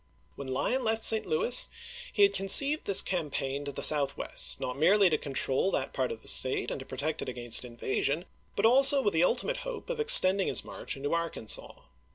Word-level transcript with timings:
When 0.35 0.47
Lyon 0.47 0.83
left 0.83 1.03
St. 1.03 1.27
Louis 1.27 1.67
he 2.11 2.23
had 2.23 2.33
conceived 2.33 2.85
this 2.85 3.03
cam 3.03 3.29
paign 3.29 3.65
to 3.65 3.71
the 3.71 3.83
southwest, 3.83 4.59
not 4.59 4.75
merely 4.75 5.11
to 5.11 5.17
control 5.19 5.69
that 5.69 5.93
part 5.93 6.11
of 6.11 6.23
the 6.23 6.27
State 6.27 6.71
and 6.71 6.79
to 6.79 6.87
protect 6.87 7.21
it 7.21 7.29
against 7.29 7.63
in 7.63 7.77
vasion, 7.77 8.25
but 8.55 8.65
also 8.65 9.03
with 9.03 9.13
the 9.13 9.23
ultimate 9.23 9.57
hope 9.57 9.91
of 9.91 9.99
extend 9.99 10.41
ing 10.41 10.47
his 10.47 10.65
march 10.65 10.97
into 10.97 11.13
Arkansas. 11.13 11.81